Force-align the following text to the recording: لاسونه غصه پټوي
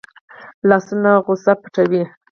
لاسونه 0.69 1.11
غصه 1.25 1.53
پټوي 1.61 2.03